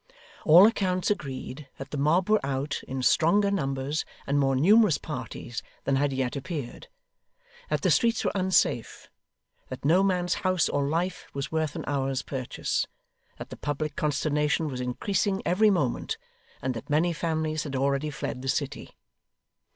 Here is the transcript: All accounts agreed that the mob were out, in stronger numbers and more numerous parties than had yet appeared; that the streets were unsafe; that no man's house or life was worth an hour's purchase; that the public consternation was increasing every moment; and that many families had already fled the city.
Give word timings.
All 0.45 0.65
accounts 0.65 1.11
agreed 1.11 1.69
that 1.77 1.91
the 1.91 1.97
mob 1.99 2.27
were 2.27 2.43
out, 2.43 2.81
in 2.87 3.03
stronger 3.03 3.51
numbers 3.51 4.03
and 4.25 4.39
more 4.39 4.55
numerous 4.55 4.97
parties 4.97 5.61
than 5.83 5.95
had 5.97 6.11
yet 6.11 6.35
appeared; 6.35 6.87
that 7.69 7.83
the 7.83 7.91
streets 7.91 8.25
were 8.25 8.31
unsafe; 8.33 9.11
that 9.69 9.85
no 9.85 10.01
man's 10.01 10.33
house 10.41 10.67
or 10.67 10.87
life 10.89 11.27
was 11.35 11.51
worth 11.51 11.75
an 11.75 11.83
hour's 11.85 12.23
purchase; 12.23 12.87
that 13.37 13.51
the 13.51 13.57
public 13.57 13.95
consternation 13.95 14.69
was 14.69 14.81
increasing 14.81 15.43
every 15.45 15.69
moment; 15.69 16.17
and 16.63 16.73
that 16.73 16.89
many 16.89 17.13
families 17.13 17.61
had 17.61 17.75
already 17.75 18.09
fled 18.09 18.41
the 18.41 18.49
city. 18.49 18.97